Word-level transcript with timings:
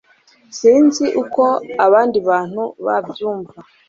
sinzi 0.57 1.05
uko 1.21 1.43
abandi 1.85 2.17
bantu 2.29 2.61
babyumva 2.85 3.57